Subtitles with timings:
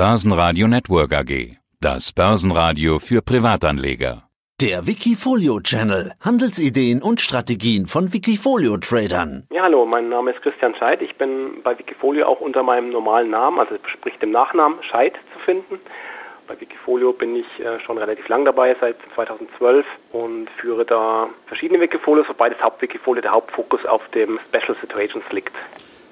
[0.00, 1.58] Börsenradio Network AG.
[1.78, 4.22] Das Börsenradio für Privatanleger.
[4.58, 6.12] Der Wikifolio Channel.
[6.24, 9.44] Handelsideen und Strategien von Wikifolio Tradern.
[9.52, 11.02] Ja, hallo, mein Name ist Christian Scheidt.
[11.02, 15.38] Ich bin bei Wikifolio auch unter meinem normalen Namen, also sprich dem Nachnamen Scheidt zu
[15.40, 15.78] finden.
[16.48, 21.78] Bei Wikifolio bin ich äh, schon relativ lang dabei, seit 2012 und führe da verschiedene
[21.78, 25.52] Wikifolios, wobei das Hauptwikifolio der Hauptfokus auf dem Special Situations liegt.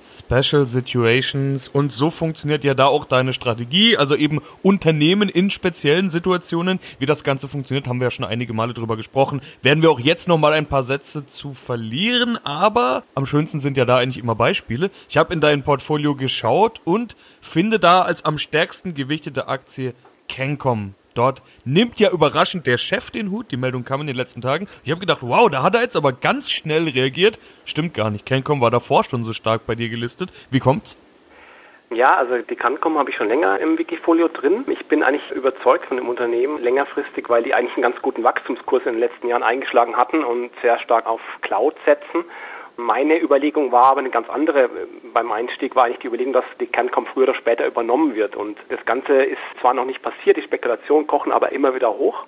[0.02, 6.10] Special Situations und so funktioniert ja da auch deine Strategie, also eben Unternehmen in speziellen
[6.10, 6.78] Situationen.
[6.98, 9.40] Wie das Ganze funktioniert, haben wir ja schon einige Male drüber gesprochen.
[9.62, 13.76] Werden wir auch jetzt noch mal ein paar Sätze zu verlieren, aber am schönsten sind
[13.76, 14.90] ja da eigentlich immer Beispiele.
[15.08, 19.94] Ich habe in dein Portfolio geschaut und finde da als am stärksten gewichtete Aktie
[20.28, 23.50] Cancom Dort nimmt ja überraschend der Chef den Hut.
[23.50, 24.68] Die Meldung kam in den letzten Tagen.
[24.84, 27.40] Ich habe gedacht, wow, da hat er jetzt aber ganz schnell reagiert.
[27.64, 28.24] Stimmt gar nicht.
[28.24, 30.30] Cancom war davor schon so stark bei dir gelistet.
[30.52, 30.96] Wie kommt's?
[31.90, 34.64] Ja, also die Cancom habe ich schon länger im Wikifolio drin.
[34.68, 38.84] Ich bin eigentlich überzeugt von dem Unternehmen längerfristig, weil die eigentlich einen ganz guten Wachstumskurs
[38.86, 42.24] in den letzten Jahren eingeschlagen hatten und sehr stark auf Cloud setzen.
[42.80, 44.70] Meine Überlegung war aber eine ganz andere.
[45.12, 48.36] Beim Einstieg war eigentlich die Überlegung, dass die Cancom früher oder später übernommen wird.
[48.36, 52.24] Und das Ganze ist zwar noch nicht passiert, die Spekulationen kochen aber immer wieder hoch.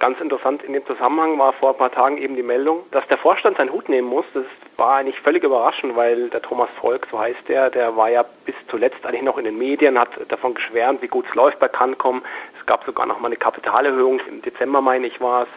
[0.00, 3.18] Ganz interessant in dem Zusammenhang war vor ein paar Tagen eben die Meldung, dass der
[3.18, 4.24] Vorstand seinen Hut nehmen muss.
[4.34, 4.44] Das
[4.76, 8.56] war eigentlich völlig überraschend, weil der Thomas Volk, so heißt der, der war ja bis
[8.68, 12.22] zuletzt eigentlich noch in den Medien, hat davon geschwärmt, wie gut es läuft bei Cancom.
[12.58, 15.48] Es gab sogar noch mal eine Kapitalerhöhung im Dezember, meine ich, war es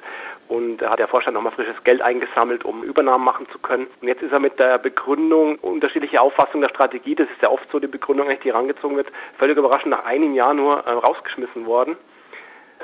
[0.47, 3.87] und da hat der Vorstand nochmal frisches Geld eingesammelt, um Übernahmen machen zu können.
[4.01, 7.69] Und jetzt ist er mit der Begründung, unterschiedliche Auffassung der Strategie, das ist ja oft
[7.71, 11.97] so die Begründung, die herangezogen wird, völlig überraschend nach einem Jahr nur äh, rausgeschmissen worden.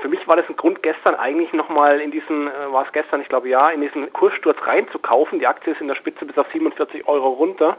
[0.02, 3.22] Für mich war das ein Grund, gestern eigentlich nochmal in diesen, äh, war es gestern,
[3.22, 5.40] ich glaube ja, in diesen Kurssturz reinzukaufen.
[5.40, 7.78] Die Aktie ist in der Spitze bis auf 47 Euro runter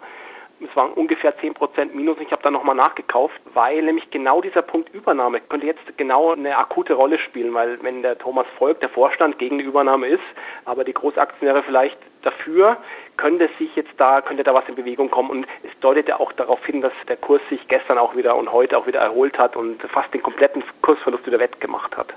[0.61, 2.19] es waren ungefähr 10% Minus.
[2.21, 6.57] Ich habe dann nochmal nachgekauft, weil nämlich genau dieser Punkt Übernahme könnte jetzt genau eine
[6.57, 10.23] akute Rolle spielen, weil wenn der Thomas Volk, der Vorstand, gegen die Übernahme ist,
[10.65, 12.79] aber die Großaktionäre vielleicht dafür,
[13.17, 16.33] könnte sich jetzt da, könnte da was in Bewegung kommen und es deutet ja auch
[16.33, 19.57] darauf hin, dass der Kurs sich gestern auch wieder und heute auch wieder erholt hat
[19.57, 22.15] und fast den kompletten Kursverlust wieder wettgemacht hat.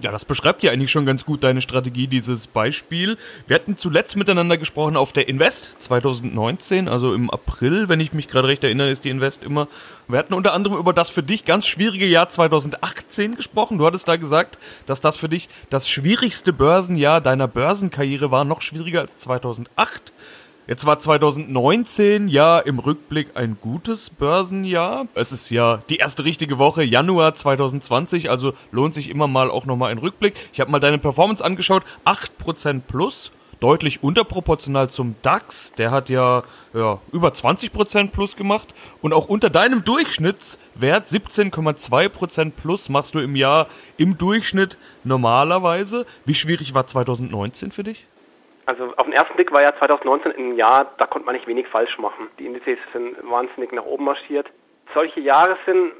[0.00, 3.16] Ja, das beschreibt ja eigentlich schon ganz gut deine Strategie, dieses Beispiel.
[3.48, 8.28] Wir hatten zuletzt miteinander gesprochen auf der Invest 2019, also im April, wenn ich mich
[8.28, 9.66] gerade recht erinnere, ist die Invest immer.
[10.06, 13.78] Wir hatten unter anderem über das für dich ganz schwierige Jahr 2018 gesprochen.
[13.78, 18.62] Du hattest da gesagt, dass das für dich das schwierigste Börsenjahr deiner Börsenkarriere war, noch
[18.62, 20.12] schwieriger als 2008.
[20.68, 25.06] Jetzt war 2019 ja im Rückblick ein gutes Börsenjahr.
[25.14, 29.64] Es ist ja die erste richtige Woche, Januar 2020, also lohnt sich immer mal auch
[29.64, 30.34] nochmal ein Rückblick.
[30.52, 35.72] Ich habe mal deine Performance angeschaut, 8% plus, deutlich unterproportional zum DAX.
[35.78, 36.42] Der hat ja,
[36.74, 43.36] ja über 20% plus gemacht und auch unter deinem Durchschnittswert 17,2% plus machst du im
[43.36, 46.04] Jahr im Durchschnitt normalerweise.
[46.26, 48.04] Wie schwierig war 2019 für dich?
[48.68, 51.66] Also auf den ersten Blick war ja 2019 ein Jahr, da konnte man nicht wenig
[51.68, 52.28] falsch machen.
[52.38, 54.46] Die Indizes sind wahnsinnig nach oben marschiert.
[54.92, 55.92] Solche Jahre sind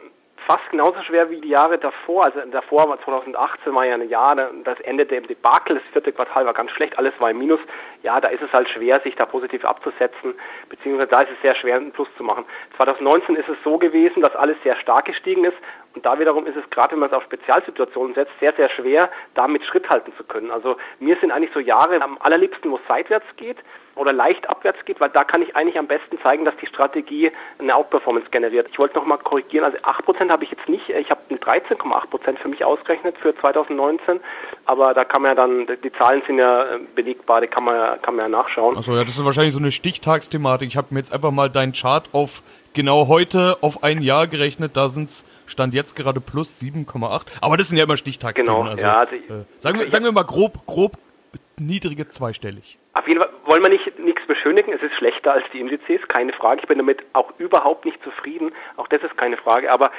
[0.47, 2.27] fast genauso schwer wie die Jahre davor.
[2.27, 6.45] Also davor war 2018 war ja ein Jahr, das endete im Debakel, das vierte Quartal
[6.45, 7.61] war ganz schlecht, alles war im Minus.
[8.03, 10.35] Ja, da ist es halt schwer, sich da positiv abzusetzen,
[10.69, 12.45] beziehungsweise da ist es sehr schwer, einen Plus zu machen.
[12.77, 15.57] 2019 ist es so gewesen, dass alles sehr stark gestiegen ist
[15.99, 19.11] und da wiederum ist es gerade, wenn man es auf Spezialsituationen setzt, sehr, sehr schwer,
[19.35, 20.53] damit Schritt halten zu können.
[20.53, 23.57] Also mir sind eigentlich so Jahre am allerliebsten, wo es seitwärts geht
[23.97, 27.33] oder leicht abwärts geht, weil da kann ich eigentlich am besten zeigen, dass die Strategie
[27.59, 28.69] eine Outperformance generiert.
[28.71, 32.65] Ich wollte nochmal korrigieren, also 8% habe ich jetzt nicht, ich habe 13,8% für mich
[32.65, 34.21] ausgerechnet für 2019,
[34.67, 38.01] aber da kann man ja dann, die Zahlen sind ja äh, belegbar, die kann man,
[38.03, 38.77] kann man ja nachschauen.
[38.77, 40.69] Achso, ja, das ist wahrscheinlich so eine Stichtagsthematik.
[40.69, 42.43] Ich habe mir jetzt einfach mal deinen Chart auf
[42.75, 47.39] genau heute auf ein Jahr gerechnet, da sind es Stand jetzt gerade plus 7,8.
[47.41, 48.55] Aber das sind ja immer Stichtagsthemen.
[48.55, 48.99] Genau, also, ja.
[48.99, 50.93] Also, äh, sagen, wir, sagen wir mal grob, grob
[51.59, 52.79] niedrige zweistellig.
[52.95, 54.73] Auf jeden Fall wollen wir nicht nichts beschönigen.
[54.73, 56.61] Es ist schlechter als die Indizes, keine Frage.
[56.63, 58.53] Ich bin damit auch überhaupt nicht zufrieden.
[58.77, 59.71] Auch das ist keine Frage.
[59.71, 59.91] Aber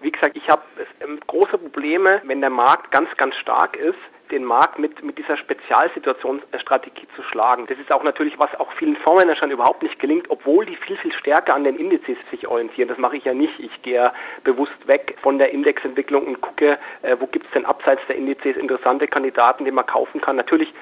[0.00, 0.62] wie gesagt, ich habe
[1.00, 3.98] ähm, große Probleme, wenn der Markt ganz, ganz stark ist,
[4.30, 7.66] den Markt mit, mit dieser Spezialsituationsstrategie zu schlagen.
[7.66, 11.12] Das ist auch natürlich, was auch vielen Fondsmanagern überhaupt nicht gelingt, obwohl die viel, viel
[11.12, 12.88] stärker an den Indizes sich orientieren.
[12.88, 13.58] Das mache ich ja nicht.
[13.58, 14.12] Ich gehe
[14.44, 18.56] bewusst weg von der Indexentwicklung und gucke, äh, wo gibt es denn abseits der Indizes
[18.56, 20.36] interessante Kandidaten, die man kaufen kann.
[20.36, 20.72] Natürlich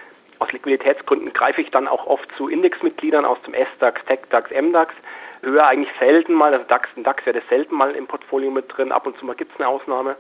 [0.41, 4.95] aus Liquiditätsgründen greife ich dann auch oft zu Indexmitgliedern aus dem S-DAX, TechDAX, MDAX.
[5.43, 8.65] Höher eigentlich selten mal, also DAX und DAX wäre das selten mal im Portfolio mit
[8.75, 8.93] drin.
[8.93, 10.17] Ab und zu mal gibt es eine Ausnahme.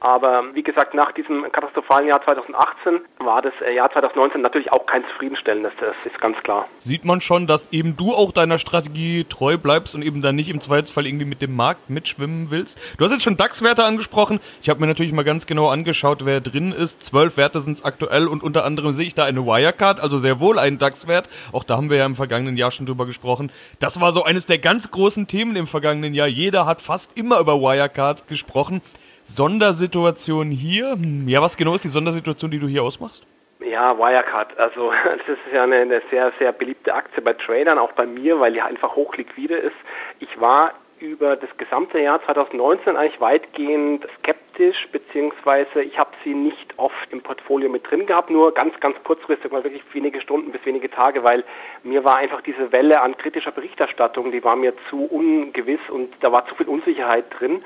[0.00, 4.84] Aber wie gesagt, nach diesem katastrophalen Jahr 2018 war das äh, Jahr 2019 natürlich auch
[4.86, 6.68] kein zufriedenstellendes, das ist ganz klar.
[6.80, 10.50] Sieht man schon, dass eben du auch deiner Strategie treu bleibst und eben dann nicht
[10.50, 12.78] im Zweifelsfall irgendwie mit dem Markt mitschwimmen willst.
[12.98, 14.38] Du hast jetzt schon DAX-Werte angesprochen.
[14.60, 17.02] Ich habe mir natürlich mal ganz genau angeschaut, wer drin ist.
[17.02, 20.40] Zwölf Werte sind es aktuell und unter anderem sehe ich da eine Wirecard, also sehr
[20.40, 21.28] wohl einen DAX-Wert.
[21.52, 23.50] Auch da haben wir ja im vergangenen Jahr schon drüber gesprochen.
[23.80, 26.28] Das war so eines der ganz großen Themen im vergangenen Jahr.
[26.28, 28.82] Jeder hat fast immer über Wirecard gesprochen.
[29.26, 30.92] Sondersituation hier.
[30.92, 33.26] Hm, ja, was genau ist die Sondersituation, die du hier ausmachst?
[33.58, 34.56] Ja, Wirecard.
[34.58, 38.38] Also das ist ja eine, eine, sehr, sehr beliebte Aktie bei Tradern, auch bei mir,
[38.38, 39.74] weil die einfach hochliquide ist.
[40.20, 46.72] Ich war über das gesamte Jahr 2019 eigentlich weitgehend skeptisch, beziehungsweise ich habe sie nicht
[46.78, 50.64] oft im Portfolio mit drin gehabt, nur ganz, ganz kurzfristig, mal wirklich wenige Stunden bis
[50.64, 51.44] wenige Tage, weil
[51.82, 56.32] mir war einfach diese Welle an kritischer Berichterstattung, die war mir zu ungewiss und da
[56.32, 57.62] war zu viel Unsicherheit drin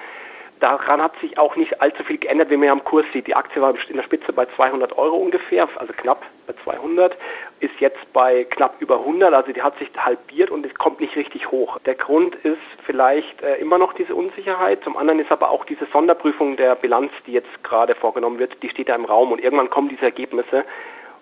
[0.61, 3.27] daran hat sich auch nicht allzu viel geändert, wie man am Kurs sieht.
[3.27, 7.17] Die Aktie war in der Spitze bei 200 Euro ungefähr, also knapp bei 200,
[7.61, 11.17] ist jetzt bei knapp über 100, also die hat sich halbiert und es kommt nicht
[11.17, 11.79] richtig hoch.
[11.81, 15.87] Der Grund ist vielleicht äh, immer noch diese Unsicherheit, zum anderen ist aber auch diese
[15.87, 19.71] Sonderprüfung der Bilanz, die jetzt gerade vorgenommen wird, die steht da im Raum und irgendwann
[19.71, 20.65] kommen diese Ergebnisse.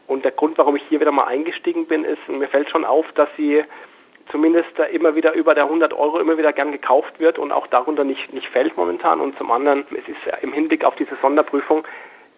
[0.07, 3.05] Und der Grund, warum ich hier wieder mal eingestiegen bin, ist, mir fällt schon auf,
[3.13, 3.63] dass sie
[4.31, 8.05] zumindest immer wieder über der 100 Euro immer wieder gern gekauft wird und auch darunter
[8.05, 9.21] nicht, nicht fällt momentan.
[9.21, 11.85] Und zum anderen, es ist im Hinblick auf diese Sonderprüfung,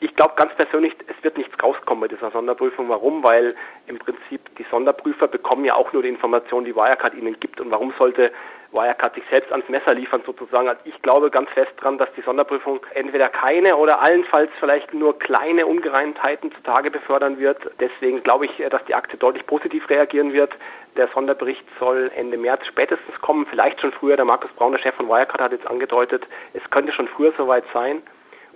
[0.02, 2.88] ich glaube ganz persönlich, es wird nichts rauskommen bei dieser Sonderprüfung.
[2.88, 3.22] Warum?
[3.22, 3.54] Weil
[3.87, 7.60] im Prinzip die Sonderprüfer bekommen ja auch nur die Informationen, die Wirecard ihnen gibt.
[7.60, 8.32] Und warum sollte
[8.72, 10.69] Wirecard sich selbst ans Messer liefern sozusagen?
[10.69, 15.19] Also ich glaube ganz fest dran, dass die Sonderprüfung entweder keine oder allenfalls vielleicht nur
[15.19, 17.58] kleine Ungereimtheiten zutage befördern wird.
[17.81, 20.52] Deswegen glaube ich, dass die Aktie deutlich positiv reagieren wird.
[20.96, 24.17] Der Sonderbericht soll Ende März spätestens kommen, vielleicht schon früher.
[24.17, 27.64] Der Markus Braun, der Chef von Wirecard, hat jetzt angedeutet, es könnte schon früher soweit
[27.72, 28.02] sein.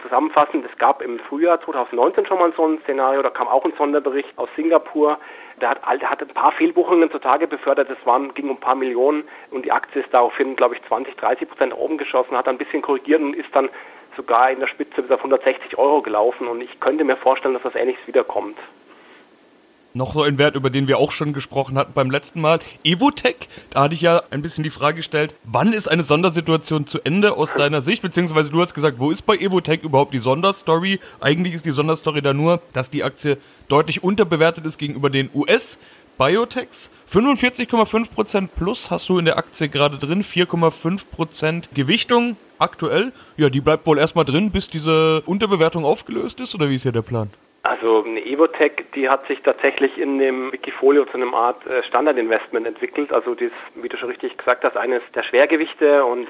[0.04, 3.72] Zusammenfassend, es gab im Frühjahr 2019 schon mal so ein Szenario, da kam auch ein
[3.78, 5.18] Sonderbericht aus Singapur.
[5.62, 9.24] Der hat, der hat ein paar Fehlbuchungen zutage befördert, waren, ging um ein paar Millionen
[9.50, 12.82] und die Aktie ist daraufhin, glaube ich, 20, 30 Prozent oben geschossen, hat ein bisschen
[12.82, 13.70] korrigiert und ist dann
[14.14, 17.62] sogar in der Spitze bis auf 160 Euro gelaufen und ich könnte mir vorstellen, dass
[17.62, 18.58] das ähnliches wiederkommt.
[19.96, 22.58] Noch so ein Wert, über den wir auch schon gesprochen hatten beim letzten Mal.
[22.82, 27.00] Evotech, da hatte ich ja ein bisschen die Frage gestellt, wann ist eine Sondersituation zu
[27.04, 28.02] Ende aus deiner Sicht?
[28.02, 30.98] Beziehungsweise du hast gesagt, wo ist bei Evotech überhaupt die Sonderstory?
[31.20, 33.38] Eigentlich ist die Sonderstory da nur, dass die Aktie
[33.68, 35.78] deutlich unterbewertet ist gegenüber den US-
[36.18, 36.90] Biotechs.
[37.12, 43.12] 45,5% plus hast du in der Aktie gerade drin, 4,5% Gewichtung aktuell.
[43.36, 46.92] Ja, die bleibt wohl erstmal drin, bis diese Unterbewertung aufgelöst ist, oder wie ist hier
[46.92, 47.30] der Plan?
[47.84, 52.66] Also eine Evotech, die hat sich tatsächlich in dem Wikifolio zu einer Art äh, Standardinvestment
[52.66, 53.12] entwickelt.
[53.12, 56.02] Also das, wie du schon richtig gesagt hast, eines der Schwergewichte.
[56.02, 56.26] Und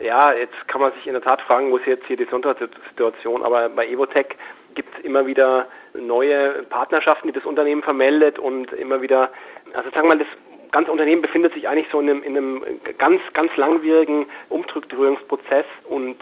[0.00, 3.42] ja, jetzt kann man sich in der Tat fragen, wo ist jetzt hier die Sondersituation,
[3.42, 4.36] aber bei Evotech
[4.76, 8.38] gibt es immer wieder neue Partnerschaften, die das Unternehmen vermeldet.
[8.38, 9.32] Und immer wieder,
[9.72, 12.64] also sagen wir mal, das ganze Unternehmen befindet sich eigentlich so in einem, in einem
[12.98, 15.66] ganz, ganz langwierigen Umstrukturierungsprozess.
[15.88, 16.18] Und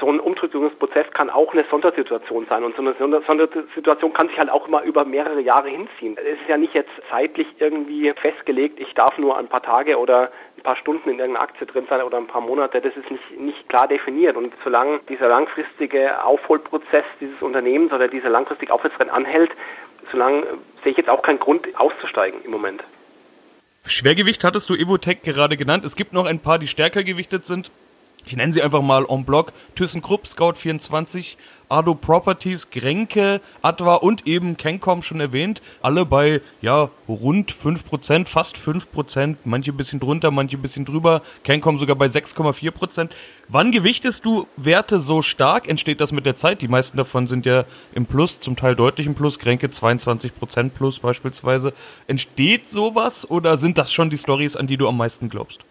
[0.00, 2.94] so ein Umstrukturierungsprozess kann auch eine Sondersituation sein und so eine
[3.26, 6.16] Sondersituation kann sich halt auch immer über mehrere Jahre hinziehen.
[6.18, 10.30] Es ist ja nicht jetzt zeitlich irgendwie festgelegt, ich darf nur ein paar Tage oder
[10.56, 13.40] ein paar Stunden in irgendeiner Aktie drin sein oder ein paar Monate, das ist nicht,
[13.40, 19.50] nicht klar definiert und solange dieser langfristige Aufholprozess dieses Unternehmens oder dieser langfristige Aufwärtstrend anhält,
[20.10, 20.44] solange
[20.82, 22.82] sehe ich jetzt auch keinen Grund auszusteigen im Moment.
[23.86, 25.84] Schwergewicht hattest du Evotech gerade genannt.
[25.84, 27.70] Es gibt noch ein paar, die stärker gewichtet sind
[28.24, 31.36] ich nenne sie einfach mal en bloc, ThyssenKrupp, Scout24,
[31.68, 38.56] Ado Properties, Grenke, Adva und eben Kencom schon erwähnt, alle bei ja rund 5%, fast
[38.56, 43.10] 5%, manche ein bisschen drunter, manche ein bisschen drüber, Kencom sogar bei 6,4%.
[43.48, 45.68] Wann gewichtest du Werte so stark?
[45.68, 46.62] Entsteht das mit der Zeit?
[46.62, 51.00] Die meisten davon sind ja im Plus, zum Teil deutlich im Plus, Grenke 22% plus
[51.00, 51.72] beispielsweise.
[52.06, 55.64] Entsteht sowas oder sind das schon die Stories, an die du am meisten glaubst?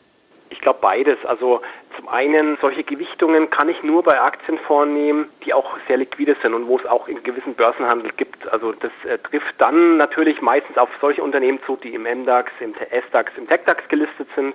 [0.49, 1.17] Ich glaube beides.
[1.25, 1.61] Also
[2.03, 6.53] zum einen, solche Gewichtungen kann ich nur bei Aktien vornehmen, die auch sehr liquide sind
[6.53, 8.45] und wo es auch einen gewissen Börsenhandel gibt.
[8.51, 12.73] Also das äh, trifft dann natürlich meistens auf solche Unternehmen zu, die im MDAX, im
[13.07, 14.53] SDAX, im TechDAX gelistet sind.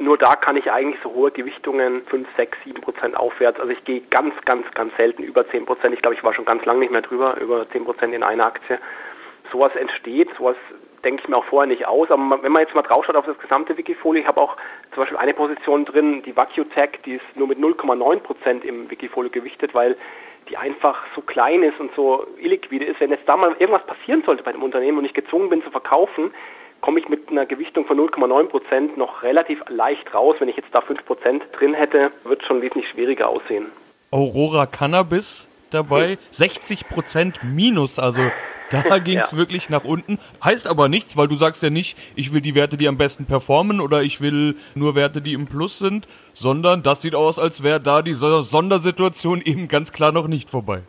[0.00, 3.58] Nur da kann ich eigentlich so hohe Gewichtungen, 5, 6, 7 Prozent aufwärts.
[3.58, 5.94] Also ich gehe ganz, ganz, ganz selten über 10 Prozent.
[5.94, 8.44] Ich glaube, ich war schon ganz lange nicht mehr drüber, über 10 Prozent in einer
[8.44, 8.78] Aktie.
[9.50, 10.56] Sowas entsteht, sowas
[11.04, 12.10] denke ich mir auch vorher nicht aus.
[12.10, 14.56] Aber wenn man jetzt mal drauf schaut auf das gesamte Wikifolio, ich habe auch
[14.94, 19.30] zum Beispiel eine Position drin, die VacuTech, die ist nur mit 0,9 Prozent im Wikifolio
[19.30, 19.96] gewichtet, weil
[20.48, 23.00] die einfach so klein ist und so illiquide ist.
[23.00, 25.70] Wenn jetzt da mal irgendwas passieren sollte bei dem Unternehmen und ich gezwungen bin zu
[25.70, 26.32] verkaufen,
[26.80, 30.36] komme ich mit einer Gewichtung von 0,9 Prozent noch relativ leicht raus.
[30.40, 33.66] Wenn ich jetzt da 5 Prozent drin hätte, wird es schon wesentlich schwieriger aussehen.
[34.10, 36.18] Aurora Cannabis, dabei.
[36.30, 38.22] 60 Prozent minus, also
[38.70, 39.38] da ging es ja.
[39.38, 40.18] wirklich nach unten.
[40.42, 43.26] Heißt aber nichts, weil du sagst ja nicht, ich will die Werte, die am besten
[43.26, 47.62] performen oder ich will nur Werte, die im Plus sind, sondern das sieht aus, als
[47.62, 50.82] wäre da die Sondersituation eben ganz klar noch nicht vorbei.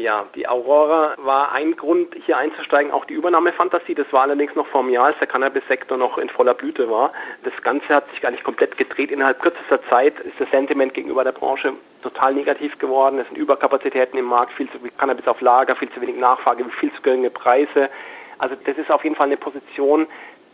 [0.00, 3.94] Ja, die Aurora war ein Grund, hier einzusteigen, auch die Übernahmefantasie.
[3.94, 7.12] Das war allerdings noch einem Jahr, als der Cannabis-Sektor noch in voller Blüte war.
[7.44, 9.10] Das Ganze hat sich gar nicht komplett gedreht.
[9.10, 13.18] Innerhalb kürzester Zeit ist das Sentiment gegenüber der Branche total negativ geworden.
[13.18, 16.64] Es sind Überkapazitäten im Markt, viel zu viel Cannabis auf Lager, viel zu wenig Nachfrage,
[16.80, 17.90] viel zu geringe Preise.
[18.38, 20.06] Also das ist auf jeden Fall eine Position,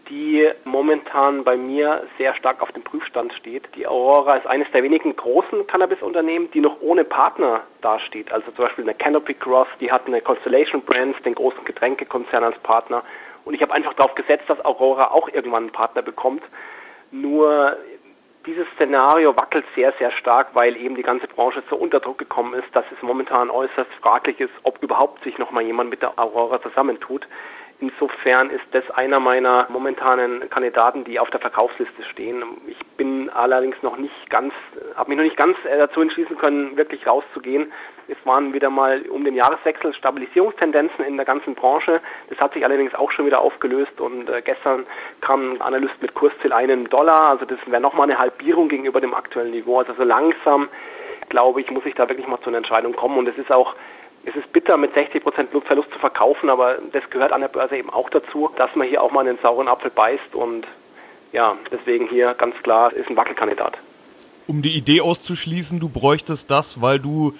[0.09, 3.65] die momentan bei mir sehr stark auf dem Prüfstand steht.
[3.75, 8.31] Die Aurora ist eines der wenigen großen Cannabis-Unternehmen, die noch ohne Partner dasteht.
[8.31, 12.59] Also zum Beispiel eine Canopy Cross, die hat eine Constellation Brands, den großen Getränkekonzern als
[12.59, 13.03] Partner.
[13.45, 16.43] Und ich habe einfach darauf gesetzt, dass Aurora auch irgendwann einen Partner bekommt.
[17.11, 17.77] Nur
[18.47, 22.55] dieses Szenario wackelt sehr, sehr stark, weil eben die ganze Branche so unter Druck gekommen
[22.55, 26.63] ist, dass es momentan äußerst fraglich ist, ob überhaupt sich nochmal jemand mit der Aurora
[26.63, 27.27] zusammentut.
[27.79, 32.43] Insofern ist das einer meiner momentanen Kandidaten, die auf der Verkaufsliste stehen.
[32.67, 34.55] Ich bin allerdings noch nicht ganz,
[34.95, 37.71] habe mich noch nicht ganz äh, dazu entschließen können, wirklich rauszugehen.
[38.09, 42.01] Es waren wieder mal um den Jahreswechsel Stabilisierungstendenzen in der ganzen Branche.
[42.31, 44.87] Das hat sich allerdings auch schon wieder aufgelöst und äh, gestern
[45.21, 47.29] kam ein Analyst mit Kursziel einen Dollar.
[47.29, 49.81] Also das wäre nochmal eine Halbierung gegenüber dem aktuellen Niveau.
[49.81, 50.71] Also so langsam,
[51.29, 53.19] glaube ich, muss ich da wirklich mal zu einer Entscheidung kommen.
[53.19, 53.75] Und es ist auch
[54.27, 57.77] es ist bitter, mit 60 Prozent Verlust zu verkaufen, aber das gehört an der Börse
[57.77, 60.67] eben auch dazu, dass man hier auch mal einen sauren Apfel beißt und
[61.33, 63.79] ja, deswegen hier ganz klar ist ein Wackelkandidat.
[64.49, 67.35] Um die Idee auszuschließen, du bräuchtest das, weil du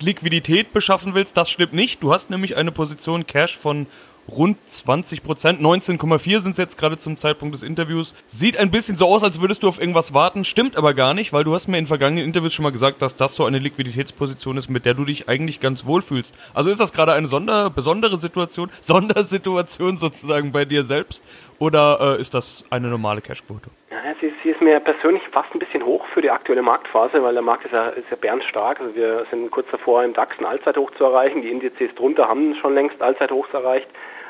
[0.00, 2.02] Liquidität beschaffen willst, das stimmt nicht.
[2.02, 3.86] Du hast nämlich eine Position Cash von
[4.30, 5.60] rund 20 Prozent.
[5.60, 8.14] 19,4 sind es jetzt gerade zum Zeitpunkt des Interviews.
[8.26, 11.32] Sieht ein bisschen so aus, als würdest du auf irgendwas warten, stimmt aber gar nicht,
[11.32, 14.56] weil du hast mir in vergangenen Interviews schon mal gesagt, dass das so eine Liquiditätsposition
[14.56, 16.34] ist, mit der du dich eigentlich ganz wohl fühlst.
[16.54, 21.22] Also ist das gerade eine Sonder besondere Situation, Sondersituation sozusagen bei dir selbst
[21.58, 23.70] oder äh, ist das eine normale Cashquote?
[23.90, 27.34] Ja, sie, sie, ist mir persönlich fast ein bisschen hoch für die aktuelle Marktphase, weil
[27.34, 28.80] der Markt ist ja, ist ja bärenstark.
[28.80, 31.42] Also wir sind kurz davor, im DAX ein Allzeithoch zu erreichen.
[31.42, 33.88] Die Indizes drunter haben schon längst Allzeithochs erreicht.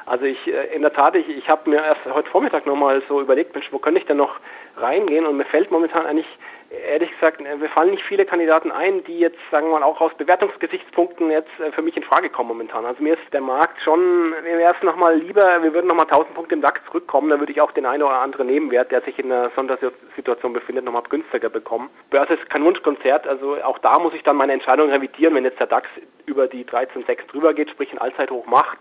[0.08, 3.20] Also ich, äh, in der Tat, ich, ich habe mir erst heute Vormittag nochmal so
[3.20, 4.40] überlegt, Mensch, wo könnte ich denn noch
[4.76, 5.26] reingehen?
[5.26, 6.26] Und mir fällt momentan eigentlich,
[6.88, 10.00] ehrlich gesagt, äh, mir fallen nicht viele Kandidaten ein, die jetzt, sagen wir mal, auch
[10.00, 12.86] aus Bewertungsgesichtspunkten jetzt äh, für mich in Frage kommen momentan.
[12.86, 16.54] Also mir ist der Markt schon, wäre es nochmal lieber, wir würden nochmal 1000 Punkte
[16.54, 19.30] im DAX zurückkommen, dann würde ich auch den einen oder anderen Nebenwert, der sich in
[19.30, 21.90] einer Sondersituation befindet, nochmal günstiger bekommen.
[22.08, 25.60] Börse ist kein Wunschkonzert, also auch da muss ich dann meine Entscheidung revidieren, wenn jetzt
[25.60, 25.86] der DAX
[26.24, 28.78] über die 13,6 drüber geht, sprich ein Allzeithoch macht,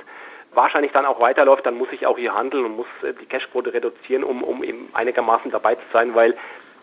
[0.58, 3.74] wahrscheinlich dann auch weiterläuft, dann muss ich auch hier handeln und muss äh, die Cashquote
[3.74, 6.36] reduzieren, um, um eben einigermaßen dabei zu sein, weil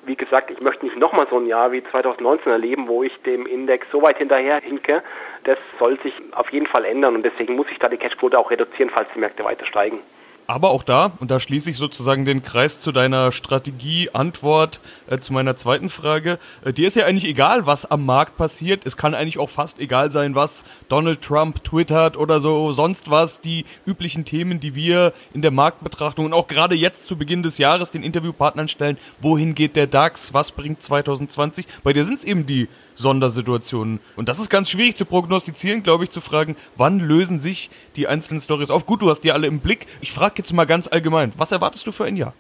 [0.06, 3.46] wie gesagt, ich möchte nicht nochmal so ein Jahr wie 2019 erleben, wo ich dem
[3.46, 5.02] Index so weit hinterher hinke.
[5.44, 8.50] Das soll sich auf jeden Fall ändern und deswegen muss ich da die Cashquote auch
[8.50, 10.00] reduzieren, falls die Märkte weiter steigen.
[10.46, 15.32] Aber auch da, und da schließe ich sozusagen den Kreis zu deiner Strategie-Antwort äh, zu
[15.32, 16.38] meiner zweiten Frage.
[16.62, 18.84] Äh, dir ist ja eigentlich egal, was am Markt passiert.
[18.84, 23.40] Es kann eigentlich auch fast egal sein, was Donald Trump twittert oder so, sonst was.
[23.40, 27.56] Die üblichen Themen, die wir in der Marktbetrachtung und auch gerade jetzt zu Beginn des
[27.56, 28.98] Jahres den Interviewpartnern stellen.
[29.22, 30.34] Wohin geht der DAX?
[30.34, 31.66] Was bringt 2020?
[31.82, 34.00] Bei dir sind es eben die Sondersituationen.
[34.14, 38.06] Und das ist ganz schwierig zu prognostizieren, glaube ich, zu fragen, wann lösen sich die
[38.06, 38.86] einzelnen Stories auf.
[38.86, 39.86] Gut, du hast die alle im Blick.
[40.00, 42.34] Ich frage jetzt mal ganz allgemein, was erwartest du für ein Jahr?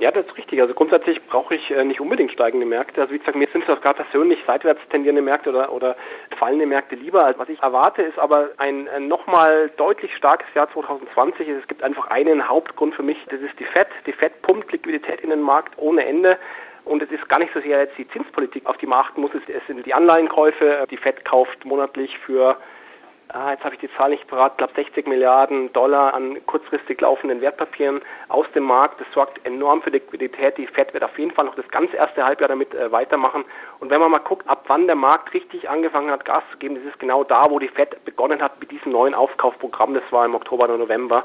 [0.00, 0.60] Ja, das ist richtig.
[0.60, 3.00] Also grundsätzlich brauche ich äh, nicht unbedingt steigende Märkte.
[3.00, 5.96] Also wie gesagt, mir sind es auch gerade persönlich seitwärts tendierende Märkte oder, oder
[6.36, 7.32] fallende Märkte lieber.
[7.36, 11.48] Was ich erwarte, ist aber ein, ein nochmal deutlich starkes Jahr 2020.
[11.48, 13.86] Es gibt einfach einen Hauptgrund für mich, das ist die FED.
[14.06, 16.38] Die FED pumpt Liquidität in den Markt ohne Ende.
[16.84, 19.30] Und es ist gar nicht so sehr jetzt die Zinspolitik, auf die man achten muss.
[19.34, 20.86] Es sind die Anleihenkäufe.
[20.90, 22.56] Die FED kauft monatlich für,
[23.28, 27.00] ah, jetzt habe ich die Zahl nicht parat, ich glaube 60 Milliarden Dollar an kurzfristig
[27.00, 29.00] laufenden Wertpapieren aus dem Markt.
[29.00, 30.58] Das sorgt enorm für Liquidität.
[30.58, 33.44] Die FED wird auf jeden Fall noch das ganze erste Halbjahr damit äh, weitermachen.
[33.80, 36.76] Und wenn man mal guckt, ab wann der Markt richtig angefangen hat, Gas zu geben,
[36.76, 39.94] das ist genau da, wo die FED begonnen hat mit diesem neuen Aufkaufprogramm.
[39.94, 41.24] Das war im Oktober oder November.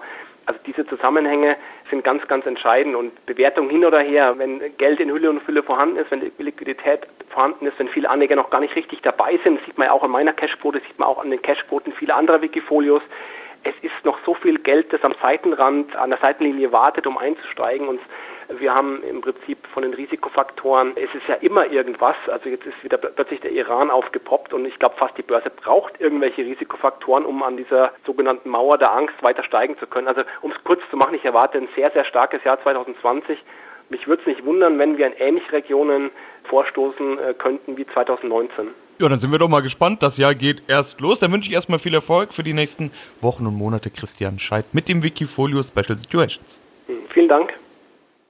[0.49, 1.57] Also diese Zusammenhänge
[1.91, 5.61] sind ganz, ganz entscheidend und Bewertung hin oder her, wenn Geld in Hülle und Fülle
[5.61, 9.63] vorhanden ist, wenn Liquidität vorhanden ist, wenn viele Anleger noch gar nicht richtig dabei sind,
[9.67, 12.41] sieht man ja auch an meiner Cashquote, sieht man auch an den Cashquoten vieler anderer
[12.41, 13.03] Wikifolios.
[13.63, 17.87] Es ist noch so viel Geld, das am Seitenrand, an der Seitenlinie wartet, um einzusteigen
[17.87, 17.99] und
[18.57, 22.15] wir haben im Prinzip von den Risikofaktoren, es ist ja immer irgendwas.
[22.27, 26.01] Also jetzt ist wieder plötzlich der Iran aufgepoppt und ich glaube fast die Börse braucht
[26.01, 30.07] irgendwelche Risikofaktoren, um an dieser sogenannten Mauer der Angst weiter steigen zu können.
[30.07, 33.37] Also um es kurz zu machen, ich erwarte ein sehr, sehr starkes Jahr 2020.
[33.89, 36.09] Mich würde es nicht wundern, wenn wir in ähnliche Regionen
[36.49, 38.69] vorstoßen äh, könnten wie 2019.
[38.99, 40.01] Ja, dann sind wir doch mal gespannt.
[40.01, 41.19] Das Jahr geht erst los.
[41.19, 42.91] Dann wünsche ich erstmal viel Erfolg für die nächsten
[43.21, 46.61] Wochen und Monate, Christian Scheidt, mit dem Wikifolio Special Situations.
[46.87, 47.53] Hm, vielen Dank